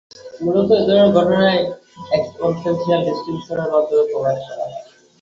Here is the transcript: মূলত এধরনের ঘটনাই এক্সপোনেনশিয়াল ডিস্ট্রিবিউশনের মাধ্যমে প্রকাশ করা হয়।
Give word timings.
মূলত 0.41 0.69
এধরনের 0.77 1.09
ঘটনাই 1.17 1.57
এক্সপোনেনশিয়াল 2.17 2.75
ডিস্ট্রিবিউশনের 3.05 3.71
মাধ্যমে 3.73 4.03
প্রকাশ 4.11 4.37
করা 4.47 4.63
হয়। 4.63 4.75